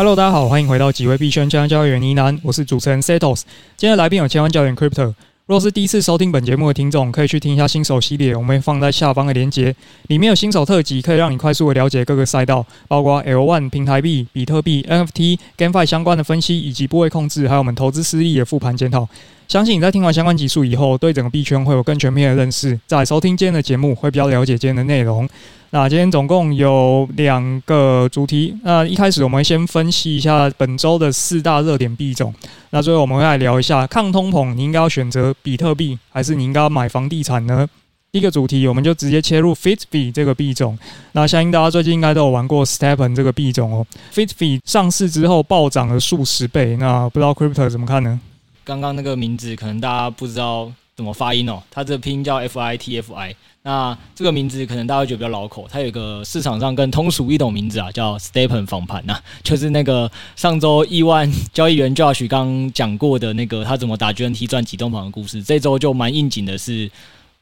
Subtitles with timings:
[0.00, 3.42] Hello，大家好，欢迎回到几位币圈千万交易员呢喃，我是主持人 Setos。
[3.76, 5.12] 今天来宾有千万交易员 Crypto。
[5.44, 19.06] 若是第一次收听本节目的听众，可以去听一下新手系列，我们会放在下方的链接，里面有新手特辑，可以让你快速的了解各个赛道，包括 L1 平台币、比特币、NFT、GameFi 相关的分析，以及部位控制，还有我们投资失利的复盘检讨。
[19.48, 22.80] 相信你在听完相关集数以后，对整个币圈会有更全面的认识。
[22.86, 25.28] 在收听今天的节目，会比较了解今天的内容。
[25.72, 28.56] 那今天总共有两个主题。
[28.64, 32.34] 那一开始我们先分析一下本周的四大热点币种。
[32.70, 37.68] 那最后我们会来聊一下抗通膨，你应该要选择比特币，还是你应该要买房地产呢？
[38.10, 40.76] 第一个主题，我们就直接切入 FitFi 这个币种。
[41.12, 43.86] 那相信大家最近应该都有玩过 STEPN 这个币种哦。
[44.12, 46.76] FitFi 上市之后暴涨了数十倍。
[46.78, 48.20] 那不知道 Crypto 怎么看呢？
[48.64, 53.34] 刚刚那个名字可能大家不知道怎么发音哦，它这个拼音叫 F I T F I。
[53.62, 65.42] 那这个名字可能大家会觉得比较绕口，它有一个市场上更通俗易懂名字啊，叫 Stepen 访盘呐，就是那个上周亿万交易员 Josh 刚讲过的那个他怎么打 GNT 赚几栋房的故事。
[65.42, 66.90] 这周就蛮应景的是，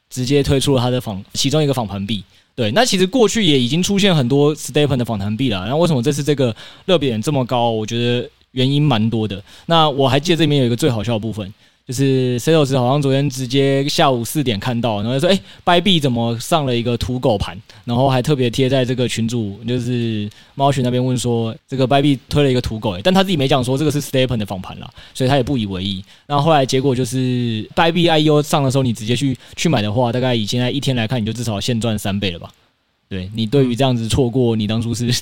[0.09, 2.23] 直接推出了他的访其中一个访盘币。
[2.55, 7.69] 对，那其实过去也已经出现很多 Stepen 的访谈币了，那为什么这次这个热点这么高？
[7.71, 8.29] 我觉得。
[8.53, 11.53] 原因蛮多的，那我还记得这里面有一个最好笑的部分，
[11.89, 26.05] 就是 Setos 好像昨天直接下午四点看到，然后就说：“哎，Bybit 怎么上了一个土狗盘？”然后还特别贴在这个群主，就是猫群那边问说：“这个 Bybit 推了一个土狗，但他自己没讲说这个是 Stepen 的访盘啦，所以他也不以为意。
[26.27, 32.51] 那后，后来结果就是 Bybit IEO 上的时候，你直接去去买的话，大概以现在一天来看，你就至少现赚三倍了吧？
[33.09, 35.11] 对，你对于这样子错过，你当初是？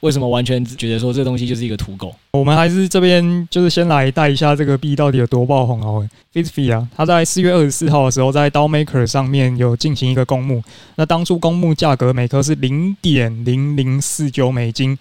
[0.00, 2.14] 为什么完全觉得说这东西就是一个土狗？
[2.30, 6.08] 我们还是这边就是先来带一下这个币到底有多爆红哦。
[6.32, 10.62] FitFi 啊，它在四月二十四号的时候在 DAO Maker 上面有进行一个公募，
[10.94, 14.98] 那当初公募价格每颗是零点零零四九美金。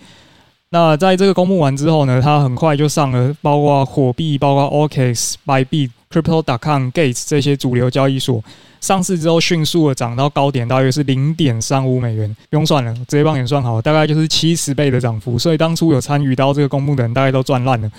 [0.72, 8.44] 那在这个公募完之后呢，它很快就上了，包括火币、包括 OKX、Bybit、Crypto.com、Gates 这些主流交易所。
[8.82, 15.38] 上市之后迅速的涨到高点，大约是零点三五美元，不用算了，直接帮你算好，大概就是七十倍的涨幅。
[15.38, 17.92] 所以当初有参与到这个公募的人，大概都赚烂了。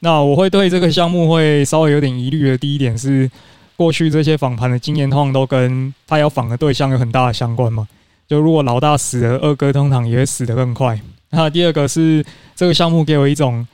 [0.00, 3.28] 那我会对这个项目会稍微有点疑虑的第一点是，
[3.76, 7.88] 过去这些访盘的经验通常都跟他要访的对象有很大的相关嘛。
[8.28, 11.00] 就如果老大死了，二哥通常也会死得更快。
[11.30, 13.66] 那第二个是这个项目给我一种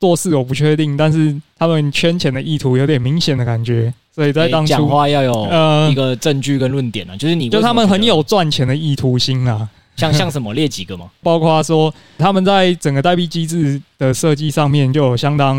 [0.00, 3.92] 做事我不确定，但是他们圈钱的意图有点明显的感觉。
[4.12, 15.56] 所以在当初讲话要有呃一个证据跟论点啊，就是你就他们很有赚钱的意图心啊，像像什么列几个嘛， 包括说他们在整个代币机制的设计上面就有相当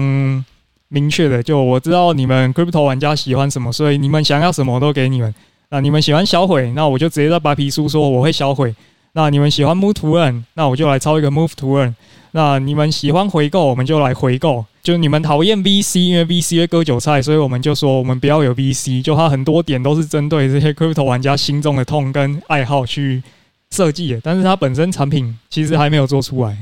[0.90, 5.34] 明确的，就我知道你们 crypto 玩家喜欢什么，所以你们想要什么我都给你们。
[5.70, 8.76] 那你们喜欢销毁，那我就直接在白皮书说我会销毁。
[9.14, 11.94] 那你们喜欢 move to earn，那我就来抄一个 move to earn。
[12.32, 14.66] 那你们喜欢回购，我们就来回购。
[14.82, 19.04] 就你们讨厌 VC，因为 VC 会割韭菜，所以我们就说我们不要有 VC。
[19.04, 23.22] 就它很多点都是针对这些 Crypto 玩家心中的痛跟爱好去
[23.70, 26.58] 设计的，但是它本身产品其实还没有做出来。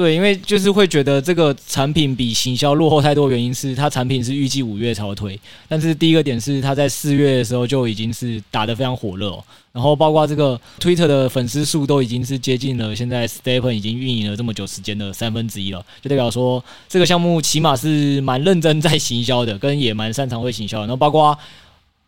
[0.00, 5.38] 对，因为就是会觉得这个产品比行销落后太多，原因是它产品是预计五月才推，
[5.68, 9.38] 但是第一个点是它在四月的时候就已经是打得非常火热，
[9.72, 21.38] 然后包括这个 Twitter 的粉丝数都已经是接近了现在 Stepen 已经运营了这么久时间的三分之一了，就代表说这个项目起码是蛮认真在行销的，跟也蛮擅长会行销的，然后包括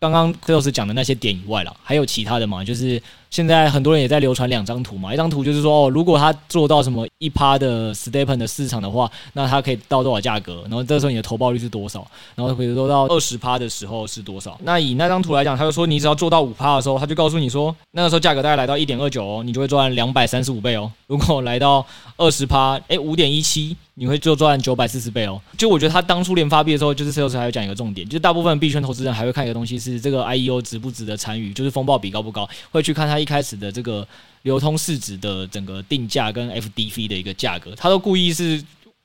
[0.01, 3.03] 刚刚 Close 讲的那些点以外了，还有其他的嘛，就是。
[3.33, 10.61] 现在很多人也在流传两张图嘛，一张图就是说，哦，如果他做到什么一趴的 stepen 的市场的话，那他可以到多少价格？
[10.65, 12.07] 然后这时候你的投报率是多少？
[12.35, 14.61] 然后比如说到二十趴的时候是多少？
[14.65, 20.93] 那以那张图来讲，他就说你只要做到五趴的时候，他就告诉你说，那个时候价格大概来到一点二九哦，你就会赚两百三十五倍哦。
[21.07, 21.87] 如果来到
[22.19, 25.41] 二十趴，诶，五点一七，你会就赚九百四十倍哦。
[25.57, 34.07] 就我觉得他当初连发币的时候，就是 Sales 还有讲一个重点，就是大部分币圈投资人还会看一个东西是这个 IEO 值不值得参与，就是风暴比高不高，会去看他一开始的这个
[34.43, 38.63] 流通市值的整个定价跟 FDV 的一个价格，他都故意是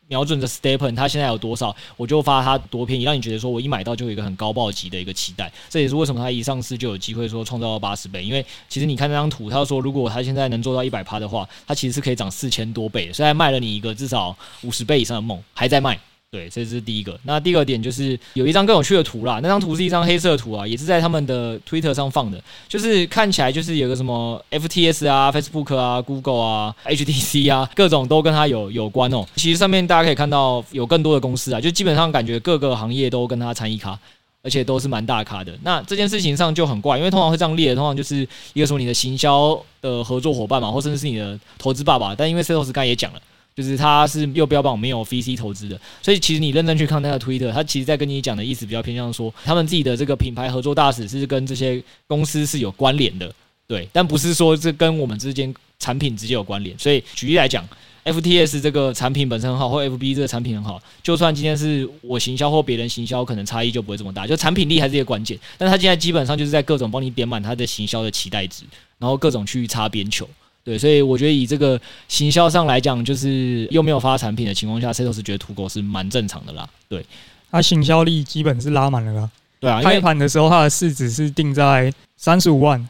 [0.07, 5.51] 瞄准着 STEPN，他现在有多少，我就发他多便宜，让你觉得说我一买到就有一个很高暴击的一个期待。
[5.69, 15.99] 这也是为什么他一上市就有机会说创造到八十倍，因为其实你看那张图，他说如果他现在能做到一百趴的话，他其实是可以涨四千多倍的，所以卖了你一个至少五十倍以上的梦，还在卖。
[16.29, 17.17] 对，这是第一个。
[17.23, 19.39] 那第二点就是有一张更有趣的图啦。
[19.41, 22.37] 那张图是一张黑色图啊，也是在他们的 Twitter 上放的。
[22.67, 29.25] 就是看起来就是有个什么 FTS 啊、Facebook 啊、Google 啊、HTC 啊，各种都跟它有有关哦。
[29.37, 33.97] 其实上面大家可以看到有更多的公司啊，就基本上感觉各个行业都跟它参与咖，
[34.43, 35.57] 而且都是蛮大咖的。
[35.63, 42.13] 那这件事情上就很怪，因为通常会这样列，通常就是一个说你的行销的合作伙伴嘛，或甚至是你的投资爸爸。
[42.13, 43.21] 但因为 Setos 刚才也讲了。
[43.57, 53.33] 就是它是又标榜没有 VC 投资的，所以其实你认真去看他的 Twitter，他其实在跟你讲的意思比较偏向说，他们自己的这个品牌合作大使是跟这些公司是有关联的，
[53.67, 56.77] 对，但不是说这跟我们之间产品直接有关联。
[56.77, 57.67] 所以举例来讲
[58.05, 65.35] ，FTS 这个产品本身很好，或 FB 这个产品很好，就算今天是我行销或别人行销，可能差异就不会这么大，就产品力还是一个关键。
[65.57, 68.65] 但他现在基本上就是在各种帮你点满他的行销的期待值，
[68.99, 70.29] 然后各种去擦边球。
[70.67, 71.79] 对，所以我觉得以这个
[72.09, 76.67] 行销上来讲，就是又没有发产品的情况下，Setos 觉得土狗是蛮正常的啦。
[76.89, 77.05] 对，
[77.49, 79.29] 它行销力基本是拉满了啦。
[79.61, 82.85] 对啊，开盘的时候它的市值是定在三十五万，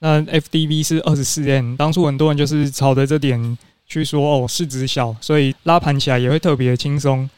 [0.00, 1.76] 那 FDV 是二十四 M。
[1.76, 3.56] 当初很多人就是炒的这点
[3.86, 7.30] 去说哦，市值小，所以拉盘起来也会特别轻松。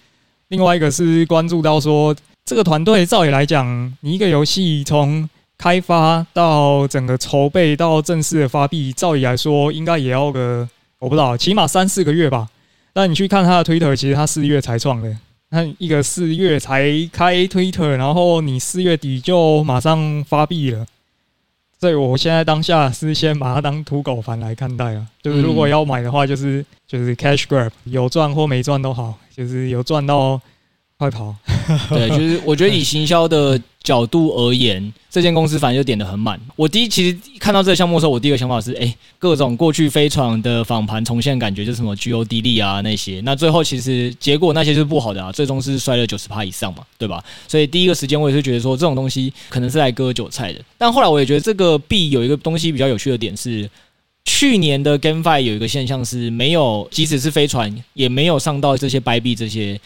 [0.48, 2.16] 另外一个是关注到说，
[2.46, 5.28] 这个团队照理来讲，你一个游戏从
[5.62, 10.68] 开发到整个筹备到正式的发币，照理来说应该也要个
[10.98, 12.48] 我不知道，起码三四个月吧。
[12.92, 15.16] 但你去看他的 Twitter，其实他四月才创的。
[15.50, 20.84] 那一个四月才开 Twitter，然后你四月底就马上发币了。
[21.78, 25.06] 所以我现在当下是先把它当土狗盘来看待啊。
[25.22, 30.40] 就 是如果要买的话，就是就是 Cash Grab，有赚或没赚都好，就是有赚到
[31.02, 31.34] 快跑。
[31.90, 36.40] 对，就是我觉得以行销的角度而言，这间公司反正就点得很满。
[36.54, 43.20] 我第一其实看到这个项目的时候，我第一个想法是，哎，各种过去飞船的访盘重现感觉，就是什么 GOD 利啊那些。
[43.24, 47.20] 那最后其实结果那些是不好的啊，最终是摔了九十趴以上嘛，对吧？
[47.48, 50.60] 所以第一个时间我也是觉得说，这种东西可能是来割韭菜的。
[50.78, 53.68] 但后来我也觉得这个币有一个东西比较有趣的点是，
[54.24, 59.80] 去年的 GameFi 有一个现象是没有，即使是飞船也没有上到这些白币这些。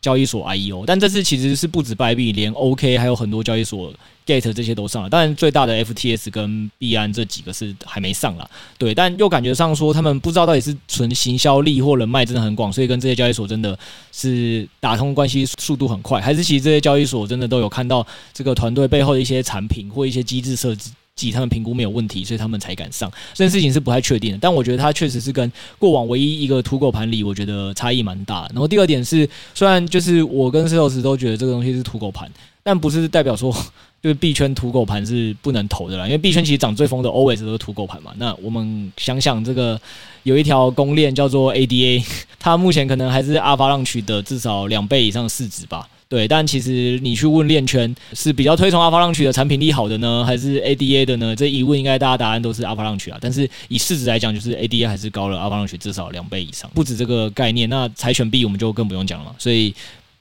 [0.00, 3.92] 交易所 IEO，但这次其实是不止币币，连 OK 还有很多交易所
[4.24, 5.10] get 这些都上了。
[5.10, 8.50] 当然，最大的 FTS 跟币安这几个是还没上了。
[8.78, 13.78] 对，但又感觉上说他们不知道到底是纯行销力或人脉真的很广，所以跟这些交易所真的
[14.10, 20.90] 是打通关系速度很快，还是其实这些交易所真的都有看到这个团队背后的一些产品或一些机制设置。
[21.32, 23.10] 他们评估没有问题，所以他们才敢上。
[23.34, 28.48] 这件事情是不太确定的，但我觉得它确实是跟过往唯一一个土狗盘里，我觉得差异蛮大。
[28.52, 32.30] 然后第二点是，虽然就是我跟 Setos 都觉得这个东西是土狗盘，
[32.62, 33.52] 但不是代表说
[34.00, 36.04] 就是币圈土狗盘是不能投的啦。
[36.06, 38.12] 因为币圈其实涨最疯的 always 都是土狗盘嘛。
[38.16, 39.78] 那我们想想，这个
[40.22, 42.02] 有一条公链叫做 ADA，
[42.38, 45.86] 它目前可能还是 Avalanche 的至少两倍以上的市值吧。
[46.10, 51.36] 对，但其实你去问链圈是比较推崇 Avalanche 的产品力好的呢，还是 ADA 的呢？
[51.36, 53.18] 这一问应该大家答案都是 Avalanche 啊。
[53.20, 56.68] 但是以市值来讲，就是 ADA 还是高了 Avalanche 至少两倍以上。
[56.74, 59.32] 不止这个概念，那柴犬币我们就更不用讲了。
[59.38, 59.72] 所以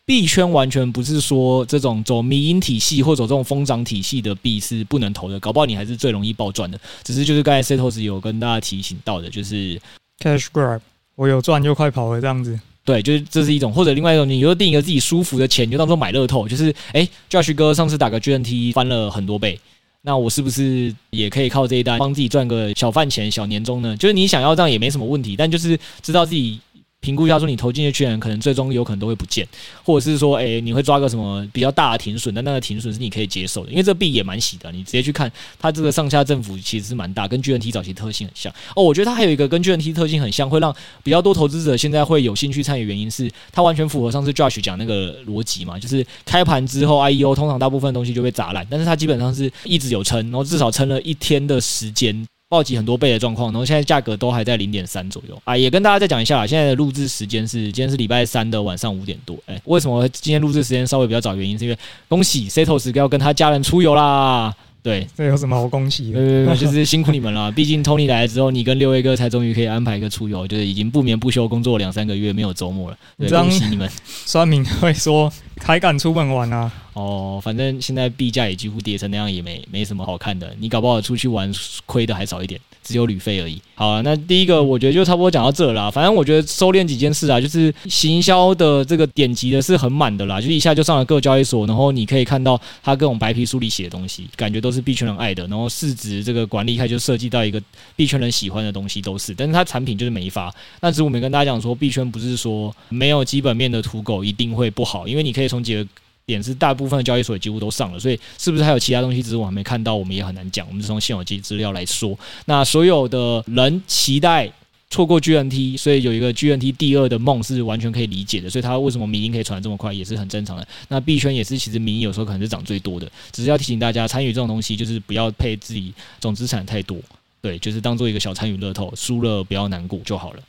[0.06, 6.80] 币圈完全不是说这种走迷因体系或走这种疯涨体系的币是不能投的，搞不好你还是最容易爆赚的。
[7.04, 9.82] 只是就是刚才 Setos 有跟大家提醒到的，就是
[10.20, 10.82] Cash Grab，
[11.16, 12.60] 我有赚就快跑了这样子。
[12.90, 19.60] 对，就是这是一种，或者另外一种，你就定一个自己舒服的钱，你就当做买乐透，就是哎，Josh 哥上次打个 GNT 翻了很多倍，
[20.02, 23.96] 那我是不是也可以靠这一单帮自己赚个小饭钱、小年终呢？
[23.98, 26.60] 就是你想要这样也没什么问题，但就是知道自己。
[27.02, 29.48] 评估一下，说你投进去的人可能最终有可能都会不见，
[29.84, 38.54] 或者是说，哎、欸，你会抓个什么比较大的停损，但那个停损是你可以接受的，因为这币也蛮洗的，你直接去看它这个上下振幅其实是蛮大，跟 GNT 早期特性很像。
[38.76, 52.28] 哦，我觉得它还有一个跟 GNT 特性很像，会让比较多投资者现在会有兴趣参与，原因是它完全符合上次 Josh 讲那个逻辑嘛，就是开盘之后 IEO 通常大部分东西就被砸烂，但是它基本上是一直有撑，然后至少撑了一天的时间。
[52.50, 59.38] 暴击很多倍的状况，然后现在价格都还在零点三左右啊，也跟大家再讲一下，现在的录制时间是今天是礼拜三的晚上五点多。
[59.46, 61.36] 哎、欸，为什么今天录制时间稍微比较早？
[61.36, 61.78] 原因是因为
[62.08, 64.52] 恭喜 Setos 要跟他家人出游啦。
[64.82, 66.20] 对，这有什么好恭喜的？
[66.20, 67.52] 呃，就是辛苦你们了。
[67.54, 72.98] 毕竟 Tony 来了之后，你跟六位哥才终于可以安排一个出游，就是已经不眠不休工作两三个月，没有周末了。
[73.18, 73.88] 对，恭喜你们。
[74.26, 75.32] 酸民会说
[75.64, 76.72] 还敢出门玩啊？
[76.94, 80.54] 哦，反正现在币价也几乎跌成那样，也没没什么好看的。
[80.60, 81.50] 你搞不好出去玩
[81.86, 83.62] 亏的还少一点，只有旅费而已。
[83.76, 85.90] 好啊，那第一个我觉得就差不多讲到这啦。
[85.90, 95.48] 反正我觉得收敛几件事啊，就是行销的这个点击的是很满的啦，就一下就上了各交易所，然后你可以看到它各种白皮书里写的东西，感觉都是币圈人爱的。
[95.48, 97.62] 然后市值这个管理开就涉及到一个
[97.96, 100.54] 币圈人喜欢的东西都是，但是它产品就是没发。
[100.82, 105.86] 那只是我没跟大家讲说，币圈不是说没有基本面的土狗一定会不好，因为你可以从几个。
[106.30, 109.20] 点是大部分的交易所几乎都上了，所以是不是还有其他东西？
[109.20, 110.64] 只是我还没看到，我们也很难讲。
[110.68, 112.16] 我们是从现有机资料来说，
[112.46, 114.48] 那所有的人期待
[114.92, 118.48] 错过 GNT，所以有一个 GNT 第二的梦是完全可以理解的。
[118.48, 120.68] 所以它为什么迷因可以传得这么快，也是很正常的。
[120.90, 123.12] 那币圈也是，其实迷因有时候可能是涨最多的。
[123.32, 126.96] 只是要提醒大家，参与这种东西就是不要配自己总资产太多，
[127.42, 130.40] 对，就是当做一个小参与乐透，输了不要难过就好了。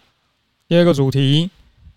[0.69, 1.49] 第二个主题。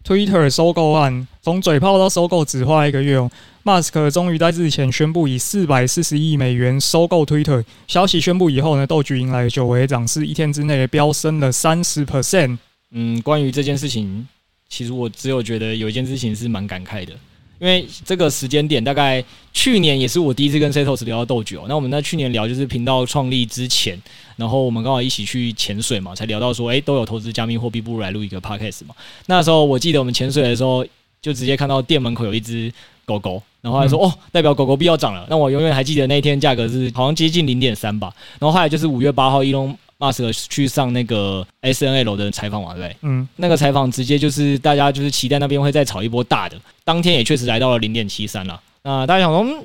[0.06, 3.32] Twitter 收购案从嘴炮到收购只花一个月哦。
[3.64, 7.64] Mask 终于在日前宣布以四百四十亿美元收购 Twitter。
[7.88, 12.58] 消息宣布以后呢，豆局迎来了久违涨势，一天之内飙升了三十 percent。
[12.92, 14.28] 嗯，关于这件事情，
[14.68, 17.14] 其实我只有觉得有一件事情是蛮感慨的。
[17.60, 21.66] 因为这个时间点，大概去年也是我第一次跟 Setos 聊到斗酒。
[21.70, 23.98] 那我们在去年聊就是频道创立之前，
[24.36, 28.94] 然后我们刚好一起去潜水嘛，才聊到说，哎，都有投资加密货币，不如来录一个 Podcast 嘛。
[29.28, 30.86] 那时候我记得我们潜水的时候，
[31.22, 32.74] 就直接看到店门口有一只
[33.06, 35.26] 狗狗，然后还说，哦，代表狗狗币要涨了。
[35.30, 38.14] 那我永远还记得那一天价格是好像接近零点三吧。
[38.40, 39.78] 然后后来就是五月八号，伊隆。
[39.98, 42.98] 马斯克去上那个 S N L 的采访嘛，对不对？
[43.04, 48.62] 嗯，那个采访直接就是大家就是期待那边会再炒一波大的，当天也确实来到了零点七三了。
[48.84, 49.64] 那大家想说，嗯，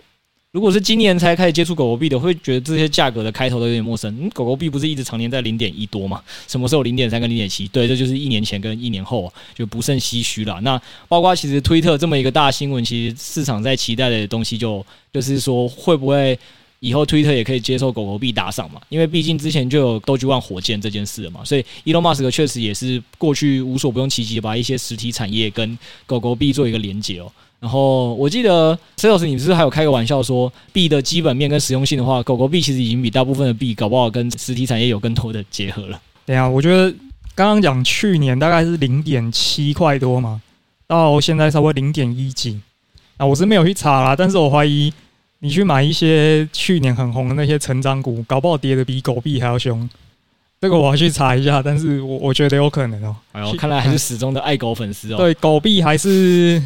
[0.53, 4.17] 如果是今年才开始接触狗狗币的，会觉得这些价格的开头都有点陌生。
[4.21, 6.23] 嗯，狗狗币不是一直常年在零点一多嘛？
[6.47, 7.67] 什么时候零点三跟零点七？
[7.69, 10.61] 对，这就是一年前跟一年后就不胜唏嘘了。
[10.61, 16.39] 那包括其实推特这么一个大新闻，其实市场在期待的东西就就是说会不会？
[16.81, 18.81] 以后 Twitter 也可以接受狗狗币打赏嘛？
[18.89, 27.31] 因为毕竟之前就有 Dogecoin 火箭这件事了嘛，所以 Elon Musk 确实也是过去无所不用其极，把一些实体产业跟狗狗币做一个连接哦。
[27.59, 36.01] 然后我记得 Sales 你不是还有开个玩笑说，币的基本面跟实用性的话，狗狗币其实已经比大部分的币搞不好跟实体产业有更多的结合了。
[36.25, 36.89] 对啊，我觉得
[37.35, 40.41] 刚刚讲去年大概是零点七块多嘛，
[40.87, 42.61] 到现在差不多零点一几。
[43.17, 44.93] 啊，我是没有去查啦，但是我怀疑。
[45.41, 49.89] 你去买一些去年很红的那些成长股，搞不好跌的比狗币还要凶。
[50.61, 53.39] 这个我要去查一下，但是我我觉得有可能哦、喔。
[53.39, 55.17] 哎呦，看来还是始终的爱狗粉丝哦。
[55.17, 56.61] 对，狗币还是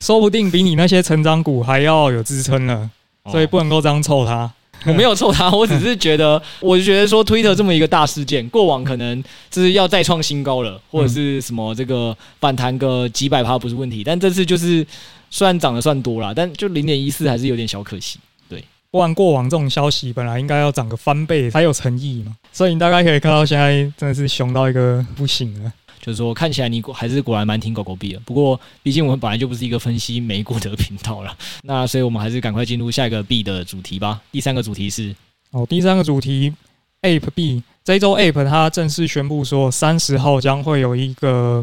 [0.00, 2.90] 说不定比你那些成长股还要有支撑呢，
[3.30, 4.50] 所以不能够这样凑它。
[4.86, 14.86] 我没有臭它， 我只是觉得，我就觉得说推特这么一个大事件，过往可能就是要再创新高了，或者是什么这个反弹个几百趴不是问题，但这次就是。
[15.36, 18.18] 虽然涨得算多了，但就零点一四还是有点小可惜。
[18.48, 22.34] 对，不然过往这种消息本来应该要涨个翻倍才有诚意嘛。
[22.50, 25.70] 所以你大概可以看到现在真的是熊到一个不行了。
[26.00, 28.20] 就是说看起来你还是果然蛮听狗狗币的。
[28.20, 34.18] 不过毕竟我们本来就不是一个分析美股的频道了， 那所以我们还是赶快进入下一个币的主题吧。
[34.32, 35.14] 第三个主题是
[35.50, 36.50] 哦，第三个主题
[37.02, 37.62] Ape 币。
[37.84, 41.62] 这一周 Ape 它正式宣布说，三十号将会有一个。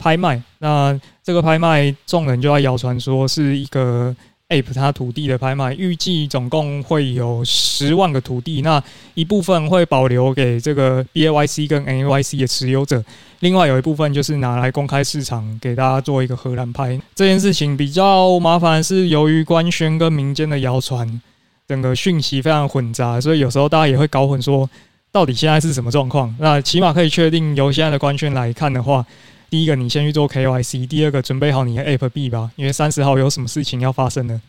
[0.00, 4.16] 拍卖，那这个拍卖众人就在谣传说是一个
[4.48, 8.82] Ape 它土地的拍卖，预计总共会有十万个土地，那
[9.14, 13.04] 一部分会保留给这个 BAYC 跟 NAYC 的持有者，
[13.40, 16.98] 另外有一部分就是拿来公开市场给大家做一个荷兰拍。
[17.14, 21.20] 这件事情比较麻烦，是由于官宣跟民间的谣传，
[21.68, 24.68] 整个讯息非常混杂，所以有时候大家也会搞混，说
[25.12, 26.34] 到底现在是什么状况。
[26.40, 29.06] 那起码可以确定，由现在的官宣来看的话。
[29.50, 34.40] 第一个，你先去做 KYC；第二个，准备好你的 Ape 币吧，因为三十号有什么事情要发生呢？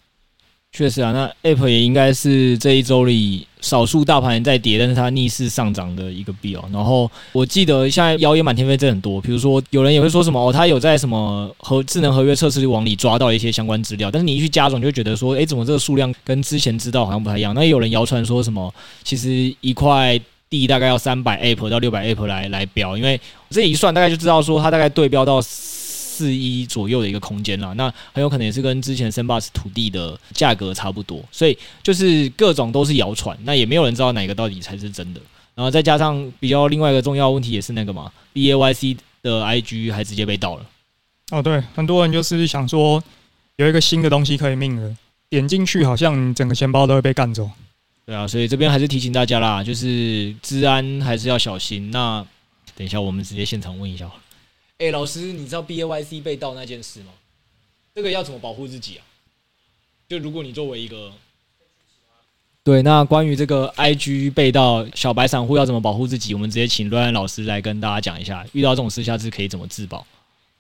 [0.72, 6.64] 确实啊，那 Ape 也应该是这一周里少数大盘在跌，但是它逆势上涨的一个币哦。
[6.72, 9.20] 然后我记得现在谣言满天飞，真很多。
[9.20, 17.54] 比如说，有人也会说什么哦，他有在什么和智能合约测试网里抓到一些相关资料，但是你一去加总，就觉得说，诶，怎么这个数量跟之前知道好像不太一样？
[17.54, 20.18] 那也有人谣传说什么，其实一块。
[20.52, 27.74] 地大概要三百 ap 到六百 ap 来来标，因为这一算大概就知道说它大概对标到四一左右的一个空间了。
[27.76, 35.22] 那很有可能也是跟之前 Sandbox 土地的价格差不多，所以就是各种都是谣传，那也没有人知道哪个到底才是真的。
[35.56, 40.66] 然后再加上比较另外一个重要问题也是那个嘛，BAYC 的 IG 还直接被盗了。
[41.32, 43.02] 哦，对，很多人就是想说
[43.56, 44.94] 有一个新的东西可以命了，
[45.30, 47.50] 点进去好像整个钱包都会被干走。
[48.12, 51.92] 对啊，所以这边还是提醒大家啦，就是治安还是要小心。
[51.92, 52.22] 那
[52.76, 54.12] 等一下，我们直接现场问一下。
[54.80, 57.14] 哎，老师，你知道 BAYC 被盗那件事吗？
[57.96, 59.06] 这个要怎么保护自己啊？
[60.10, 61.14] 就如果你作为一个……
[62.66, 66.34] 对，那关于这个 IG 被盗，小白散户要怎么保护自己？
[66.34, 70.06] 我们直接请瑞安老师来跟大家讲一下，遇到这种事下次可以怎么自保。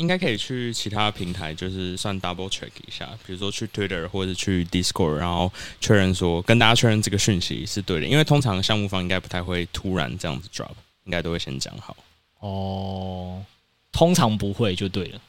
[0.01, 8.07] 应该可以去其他平台，就是算 double check 一下，比如说去 Twitter 或者去 Discord，然后确认说跟大家确认这个讯息是对的。
[8.07, 10.71] 因为通常项目方应该不太会突然这样子 drop，
[11.05, 11.95] 应该都会先讲好。
[12.39, 13.45] 哦，
[13.91, 15.21] 通常不会就对了。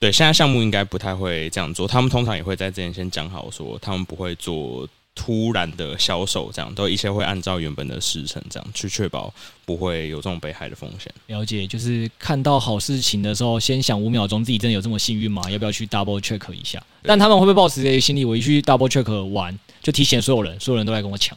[0.00, 4.88] 对，现在项目应该不太会这样做，他们通常也会在之前先讲好，说他们不会做。
[5.14, 9.32] 突然的销售，这样都一切会按照原本的时程，这样去确保
[9.64, 11.12] 不会有这种被害的风险。
[11.26, 15.50] 了解，就是看到好事情的时候，先想五秒钟，自己真的有这么幸运吗？
[15.50, 16.82] 要不要去 double check 一下？
[17.02, 18.24] 但他们会不会抱持这些心理？
[18.24, 21.36] 我一去 double check 完，就提醒所有人，所有人都来跟我抢。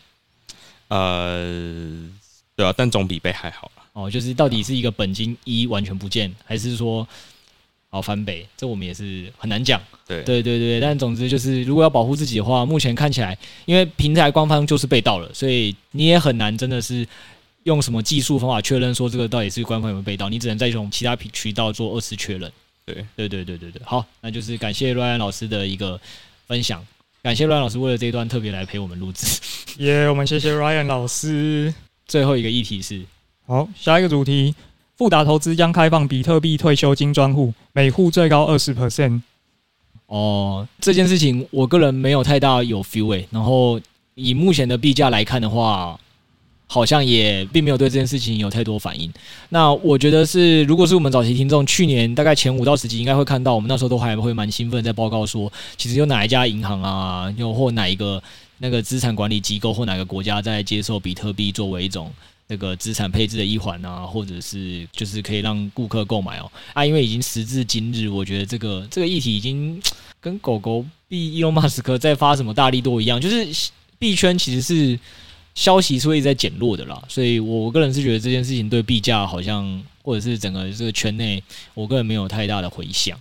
[0.87, 2.09] 呃，
[2.55, 3.83] 对啊，但总比被害好了。
[3.93, 7.07] 哦，就是到底是一个本金一完全不见，还是说
[7.93, 9.79] 好翻倍，这我们也是很难讲。
[10.07, 17.07] 对对对对，但总之就是，如果要保护自己的话，目前看起来，因为平台官方就是被盗了，所以你也很难真的是
[17.65, 22.51] 用什么技术方法确认说这个到底是官方有没有被盗，你只能再从其他渠道做二次确认。
[22.83, 26.01] 对对对对对对，好，那就是感谢 Ryan 老师的一个
[26.47, 26.83] 分享，
[27.21, 29.27] 感谢 Ryan 老师为了这一段特别来陪我们录制。
[29.77, 31.71] 耶，yeah, 我们谢谢 Ryan 老师。
[32.05, 33.01] 最后一个议题是，
[33.47, 34.53] 好，下一个主题，
[34.97, 39.21] 富达投资将开放比特币退休金专户，每户最高二十 percent。
[40.05, 43.79] 哦，这件事情我个人没有太大有 feel 诶，然后
[44.15, 45.99] 以目前的币价来看的话。
[46.65, 49.11] 好像也并没有对这件事情有太多反应。
[49.49, 58.23] 那我觉得是，如果是我们早期听众，去年大概前五到十集应该会看到，我们那时候都还会蛮兴奋，在报告说，其实有哪一家银行啊，又或哪一个
[58.57, 62.11] 那个资产管理机构或哪个国家在接受比特币作为一种
[62.47, 69.81] 那个资产配置的一环啊，或者是就是可以让顾客购买哦啊，因为已经时至今日，我觉得这个这个议题已经
[70.19, 74.99] 跟狗狗币伊隆马斯克在发什么大力多一样，就是币圈其实是。
[75.55, 81.43] 消息是会在减弱的啦，所以我个人是觉得这件事情对币价好像，或者是整个这个圈内，
[81.75, 83.15] 我个人没有太大的回响。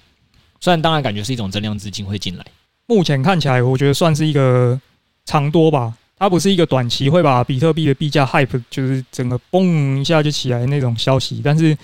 [0.59, 2.47] 虽然当然感觉是一种增量资金会进来，
[2.87, 4.81] 目前看起来我觉得算是一个
[5.27, 11.41] 长多吧，它不是一个短期会把比特币的币价 hype 就是整个嘣一下就起来那种消息。
[11.43, 11.77] 但是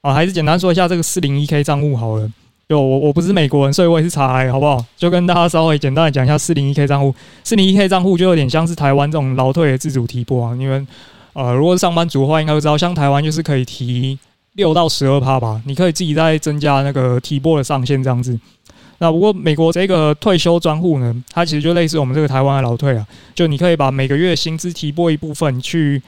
[0.00, 2.30] 啊，还是简单说一下这个四零一 K 账户好了。
[2.68, 4.84] 就我我不是美国人，所以我也是查来，好不好？
[4.96, 7.14] 就跟大家稍微简单的讲一下四零一 K 账户。
[7.42, 10.54] 四零一 K 账户就有点像是台湾这种劳退的自主提拨啊。
[10.56, 10.86] 因为
[11.32, 14.18] 呃，如果是上班族的话，应该会知道，像台湾就是可以提
[14.54, 18.38] 六到十二趴吧，你可以自己再增加那个提拨的上限这样子。
[19.00, 23.04] 那不过美国这个退休专户呢，它其实就类似我们这个台湾的老退啊，
[23.34, 26.00] 就你可以把每个月薪资提拨一部分去。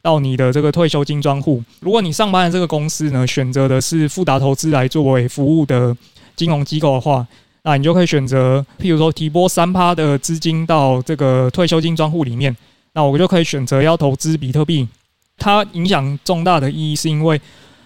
[0.00, 5.94] 到你的这个退休金专户，如果你上班的这个公司呢，选择的是富达投资来作为服务的
[6.36, 7.26] 金融机构的话，
[7.64, 12.56] 那你就可以选择，譬如说提拨三趴的资金到这个退休金专户里面，
[12.92, 14.88] 那我就可以选择要投资比特币。
[15.36, 17.38] 它影响重大的意义是因为，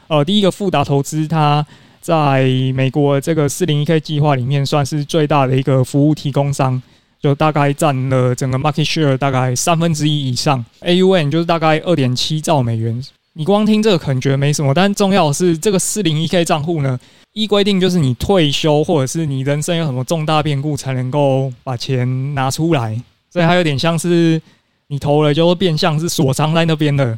[0.06, 1.66] 呃，第一个富达投资它
[2.02, 6.82] 在美国这个四零一 K 计划里面算是最大的一个服务提供商。
[7.22, 13.00] 就大概占了整个 market share 大概三分之一以上，AUM 就是大概二点七兆美元。
[13.34, 16.98] 你光听这个可能觉得没什么，但重要的是这个四零一 K 账户呢，
[17.32, 24.42] 依规定就是你退休或者是你人生有什么重大变故才能够把钱拿出来，所以它有点像是
[24.88, 27.16] 你投了就会变相是锁仓在那边的。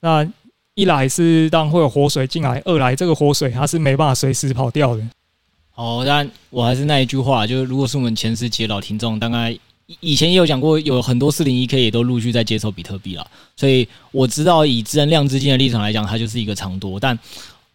[0.00, 0.28] 那
[0.74, 5.02] 一来是当会有活水进来，二来这个活水它是没办法随时跑掉的。
[5.76, 9.56] 哦，但我还是那一句话，就是如果是我们前十集的老听众，大概
[10.00, 17.14] 以前也有讲过，有很多四零一 K 也都陆续在接受比特币了，所以我知道以增量资金的立场来讲，它就是一个长多，但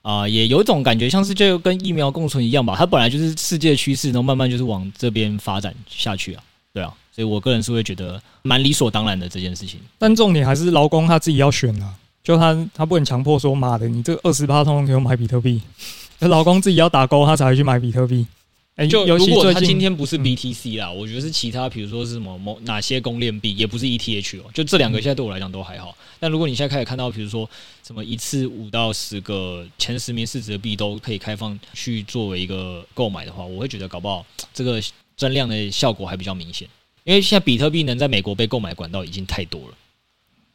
[0.02, 9.80] 啊、呃，也有一种感觉，像是就跟疫苗共存一样吧，它本来就是世界趋势，然后慢慢就是往这边发展下去啊，对啊，所以我个人是会觉得蛮理所当然的这件事情。
[9.98, 15.62] 但重点还是劳工他自己要选啊，就他他不能强迫说，妈的，你这个二十八通通给我买比特币。
[16.20, 18.26] 那 老公自己要打勾，他才会去买比特币。
[18.76, 24.46] 哎、欸，就如果他今天不是 BTC 啦，嗯、我觉得是其他，比如说是什么某哪些公链币，也不是 ETH 哦。
[24.54, 25.94] 就这两个现在对我来讲都还好。
[26.18, 27.50] 但如果你现在开始看到，比如说
[27.86, 34.82] 什么一次五到十个前十名市值的币都可以开放去作为一个购买的话，我会觉得搞不好这个
[35.18, 36.66] 增量的效果还比较明显。
[37.04, 39.74] 因为现在比特币能在美国被购买管道已经太多了。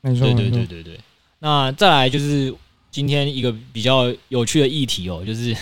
[0.00, 1.00] 没错，对对对对对。
[1.44, 2.52] 那再来就是。
[2.94, 5.52] 今天一个比较有趣的议题哦，就是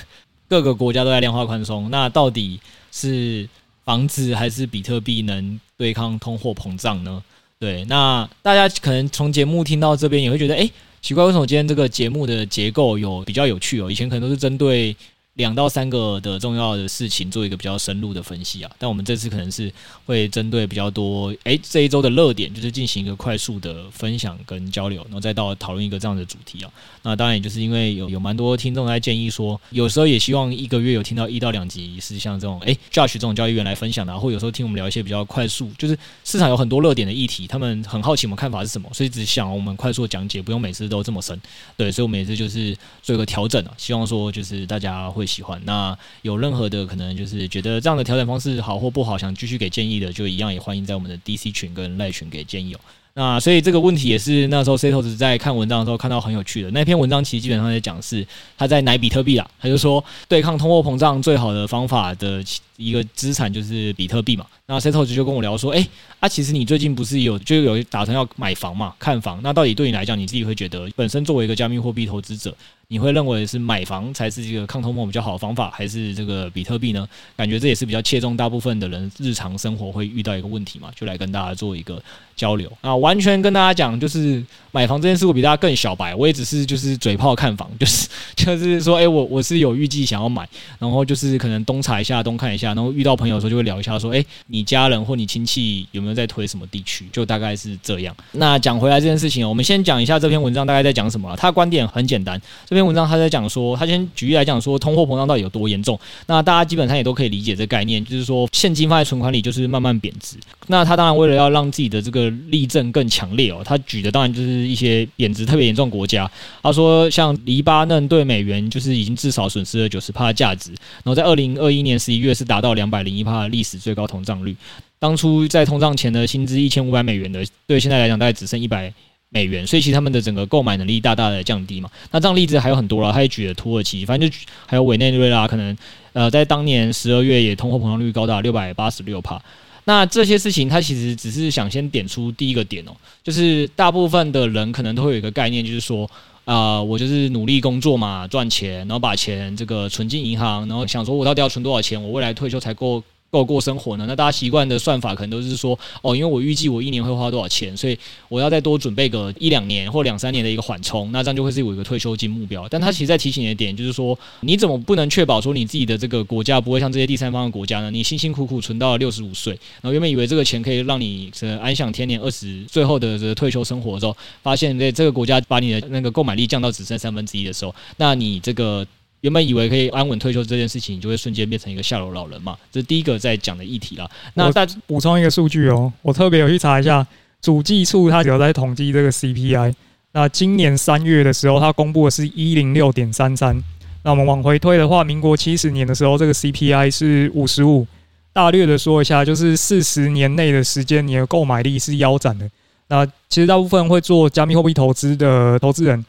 [0.46, 3.48] 各个国家都在量化宽松，那到底是
[3.86, 7.24] 房子还是比特币能对抗通货膨胀呢？
[7.58, 13.90] 对，那大家可能从节目听到这边也会觉得，哎，奇怪，为什么今天这个节目的结构有比较有趣哦？
[13.90, 14.94] 以前可能都是针对。
[15.34, 19.72] 两到三个的重要的事情做一个比较深入的分析啊，但我们这次可能是
[20.04, 26.70] 会针对比较多，诶，这一周的热点就是进行一个快速的分享跟交流，然后再到讨论一个这样的主题啊。
[27.02, 41.40] 那当然也就是因为有有蛮多听众在建议说，有时候也希望一个月有听到一到两集是像这种诶 Josh 这种交易员来分享的，或有时候听我们聊一些比较快速，就是市场有很多热点的议题，他们很好奇我们看法是什么，所以只想我们快速讲解，不用每次都这么深。
[41.74, 45.21] 对，所以我们每次就是做一个调整啊，希望说就是大家会。
[45.22, 52.80] 会喜欢，那有任何的可能就是觉得这样的调整方式好或不好，想继续给建议的，就一样也欢迎在我们的 DC 群跟赖群给建议哦。
[53.14, 62.42] 那所以这个问题也是那时候 Setos 在看文章的时候看到很有趣的那篇文章，其实基本上在讲是他在奶比特币啦，他就说对抗通货膨胀最好的方法的
[62.78, 64.46] 一个资产就是比特币嘛。
[64.66, 65.86] 那 Setos 就跟我聊说，哎，
[66.20, 72.56] 啊，其实你最近不是有就有打算要买房嘛，看房，那到底对你来讲，你自己会觉得本身作为一个加密货币投资者，
[72.88, 77.06] 你会认为是买房才是一个抗通货比较好的方法，还是这个比特币呢？
[77.36, 82.02] 感觉这也是比较切中大部分的人日常生活会遇到一个问题嘛，就来跟大家做一个
[82.36, 82.94] 交流啊。
[82.96, 97.06] 完全跟大家讲，就是买房这件事，我比大家更小白，我也只是就是嘴炮看房， 就是就是说，哎，我我是有预计想要买，然后就是可能东查一下，东看一下，然后遇到朋友的时候就会聊一下，说，哎，你家人或你亲戚有没有在推什么地区？
[97.12, 98.14] 就大概是这样。
[98.32, 101.34] 那讲回来这件事情，我们先讲一下这篇文章大概在讲什么。
[101.36, 105.98] 他的观点很简单，这篇文章他在讲说，他先举例来讲说，通货膨胀到底有多严重。
[106.26, 110.36] 那大家基本上也都可以理解这概念，就是说现金放在存款里就是慢慢贬值。
[110.68, 116.30] 那他当然为了要让自己的这个例证更强烈哦，他举的当然就是一些贬值特别严重国家。
[116.62, 124.56] 他说像黎巴嫩对美元就是已经至少损失了九十帕的价值，然后在二零二一年十一月是达到两百零一帕的历史最高通胀率。
[124.98, 128.92] 当初在通胀前的薪资一千五百美元的，对现在来讲大概只剩一百
[129.30, 131.90] 美元，所以其实他们的整个购买能力大大的降低嘛。
[132.10, 135.76] 那这样例子还有很多了，他也举了土耳其，反正就还有委内瑞拉，可能
[136.12, 139.42] 呃在当年十二月也通货膨胀率高达六百八十六帕。
[139.84, 142.92] 那这些事情，他其实只是想先点出第一个点哦，
[143.22, 146.04] 就是大部分的人可能都会有一个概念，就是说
[146.44, 153.02] 啊、呃，我就是努力工作嘛，赚钱，然后把钱这个存进银行，然后想说我到底要存多少钱，我未来退休才够。
[153.32, 154.04] 够过生活呢？
[154.06, 162.68] 那大家习惯的算法可能都是说，哦，因为我预计我一年会花多少钱，所以我要再多准备个一两年或两三年的一个缓冲，那这样就会是我一个退休金目标。
[162.68, 167.90] 但他其实在提醒你的点就是说，你怎么不能确保说你自己的这个国家不会像这些第三方的国家呢？
[167.90, 178.86] 你辛辛苦苦存到了六十五岁，然后原本以为这个钱可以让你安享天年二十最后的这个退休生活的时候，发现这这个国家把你的那个购买力降到只剩三分之一的时候，那你这个。
[179.22, 182.56] 原本以为可以安稳退休这件事情，你就会瞬间变成一个下流老人嘛？
[182.70, 184.08] 这是第一个在讲的议题啦。
[184.34, 187.06] 那再补充一个数据哦，我特别有去查一下，
[187.40, 189.74] 主计处它有在统计这个 CPI。
[190.12, 193.62] 那今年三月的时候，它公布的是一零六点三三。
[194.02, 197.86] 那我们往回推的话，民国七十年的时候，这个 CPI 是五十五。
[198.32, 202.50] 大略的说一下，就是四十年内的时间，你的购买力是腰斩的。
[202.88, 206.04] 那其实大部分会做加密货币投资的投资人，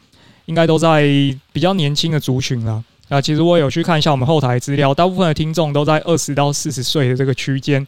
[0.47, 1.04] 应该都在
[1.52, 2.84] 比较年轻的族群啦。
[3.13, 7.86] 那其实我有去看一下我们后台资料，大部分的听众都在二十到四十岁的这个区间，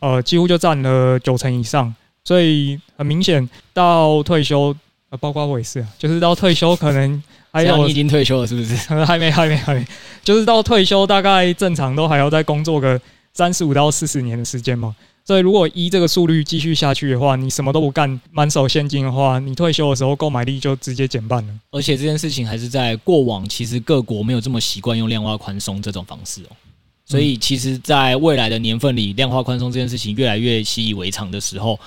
[0.00, 1.94] 呃，几乎就占了九成以上。
[2.22, 4.76] 所以很明显，到退休，
[5.08, 8.76] 呃，包括我也是，就是到退休可能还有你已经退休了，是不是？
[9.06, 9.82] 还没，还没，还没，
[10.22, 13.00] 就是到退休大概正常都还要再工作个
[13.32, 14.94] 三十五到四十年的时间嘛。
[15.24, 21.54] 所以，如果依这个速率继续下去的话，你什么都不干，满手现金的话，你退休的时候购买力就直接减半了。
[21.70, 26.56] 而且这件事情还是在过往，其实各国没有这么习惯用量化宽松这种方式哦。
[27.04, 31.78] 所以，其实，在未来的年份里，量化宽松这件事情越来越习以为常的时候，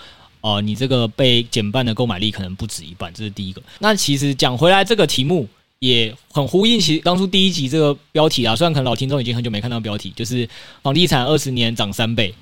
[0.41, 3.61] 哦、呃，你这个被减半的购买力可能不止一半，这是第一个。
[3.79, 5.47] 那其实讲回来，这个题目
[5.79, 8.55] 也很呼应其实当初第一集这个标题啊。
[8.55, 10.47] 虽然可能老听众已经很久没看到标题，就是
[10.81, 12.33] 房地产二十年涨三倍。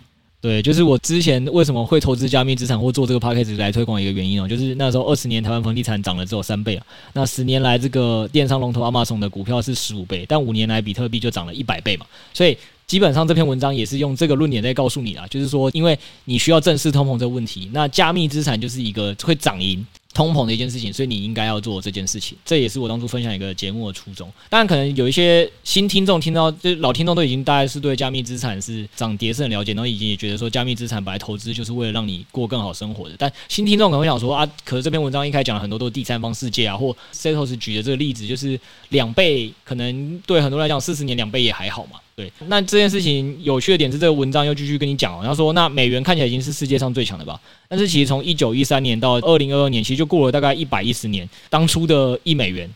[0.41, 19.85] 对，就是我之前为什么会投资加密资产或做这个 podcast 来推广一个原因哦，就是那时候二十年台湾房地产涨了只有三倍啊，那十年来这个电商龙头 Amazon 的股票是十五倍，但五年来比特币就涨了一百倍嘛，所以基本上这篇文章也是用这个论点在告诉你啊，就是说因为你需要正视通膨这个问题，那加密资产就是一个会涨赢。
[20.13, 24.31] 通膨的一件事情，所以你应该要做这件事情，这也是我当初分享一个节目的初衷。
[24.49, 33.15] 当然，可能有一些新听众听到，就老听众都已经大概是对加密资产是涨跌是很了解，然后已经也觉得说加密资产本来投资就是为了让你过更好生活的。
[33.17, 41.99] 但新听众可能会想说啊，可是这篇文章一开始讲了很多都是第三方世界啊，或 Setos 举的这个例子就是两倍，可能对很多人来讲四十年两倍也还好嘛。
[42.15, 47.39] 对，那这件事情有趣的点是，这个文章又继续跟你讲哦，然后说那美元看起来已经是世界上最强的吧？
[47.67, 52.69] 但是其实从一九一三年到二零二二年，其实就过了大概一百一十年，当初的一美元，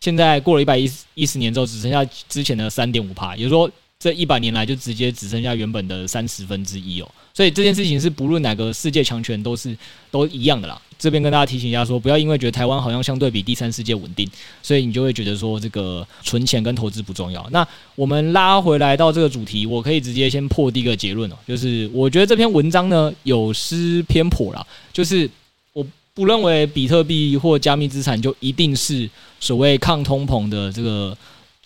[0.00, 3.70] 现在过了一百一十一十年之后，只剩下之前的三点五趴，也就是说。
[4.02, 9.78] 这一百年来就直接只剩下原本的三十分之一哦，所以这件事情是不论哪个世界强权都是
[10.10, 10.82] 都一样的啦。
[10.98, 14.28] 这边跟大家提醒一下说，不要因为觉得台湾好像相对比第三世界稳定，
[14.60, 17.48] 所以你就会觉得说这个存钱跟投资不重要。
[17.52, 25.30] 那我们拉回来到这个主题，我可以直接先破第一个结论哦，就是我觉得这篇文章呢有失偏颇啦，就是
[25.72, 31.16] 我不认为比特币或加密资产就一定是所谓抗通膨的这个。